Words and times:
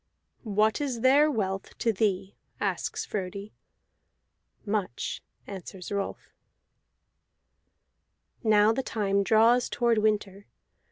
"What 0.49 0.81
is 0.81 1.01
their 1.01 1.29
wealth 1.29 1.77
to 1.77 1.93
thee?" 1.93 2.35
asks 2.59 3.05
Frodi. 3.05 3.53
"Much," 4.65 5.21
answers 5.45 5.91
Rolf. 5.91 6.33
Now 8.43 8.71
the 8.73 8.81
time 8.81 9.21
draws 9.21 9.69
toward 9.69 9.99
winter. 9.99 10.47